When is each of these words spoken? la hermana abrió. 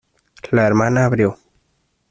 la 0.49 0.65
hermana 0.65 1.05
abrió. 1.05 1.37